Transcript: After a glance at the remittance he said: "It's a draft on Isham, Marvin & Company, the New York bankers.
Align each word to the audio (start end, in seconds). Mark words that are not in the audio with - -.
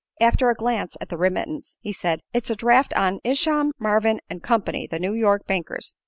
After 0.19 0.49
a 0.49 0.55
glance 0.55 0.97
at 0.99 1.09
the 1.09 1.17
remittance 1.19 1.77
he 1.79 1.93
said: 1.93 2.21
"It's 2.33 2.49
a 2.49 2.55
draft 2.55 2.91
on 2.95 3.19
Isham, 3.23 3.71
Marvin 3.77 4.19
& 4.35 4.41
Company, 4.41 4.87
the 4.87 4.97
New 4.97 5.13
York 5.13 5.45
bankers. 5.45 5.93